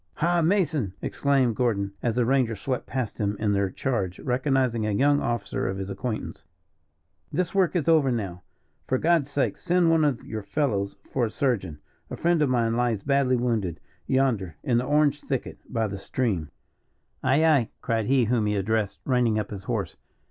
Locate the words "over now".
7.87-8.41